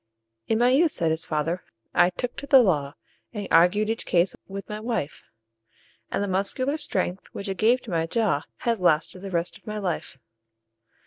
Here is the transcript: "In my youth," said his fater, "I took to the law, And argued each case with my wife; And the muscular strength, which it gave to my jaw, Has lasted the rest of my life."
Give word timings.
"In 0.47 0.57
my 0.57 0.69
youth," 0.71 0.91
said 0.93 1.11
his 1.11 1.27
fater, 1.27 1.63
"I 1.93 2.09
took 2.09 2.35
to 2.37 2.47
the 2.47 2.57
law, 2.63 2.95
And 3.33 3.47
argued 3.51 3.87
each 3.87 4.07
case 4.07 4.33
with 4.47 4.67
my 4.67 4.79
wife; 4.79 5.21
And 6.09 6.23
the 6.23 6.27
muscular 6.27 6.77
strength, 6.77 7.27
which 7.33 7.47
it 7.49 7.57
gave 7.59 7.81
to 7.83 7.91
my 7.91 8.07
jaw, 8.07 8.41
Has 8.61 8.79
lasted 8.79 9.19
the 9.21 9.29
rest 9.29 9.59
of 9.59 9.67
my 9.67 9.77
life." 9.77 10.17